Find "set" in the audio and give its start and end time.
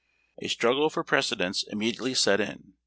2.17-2.39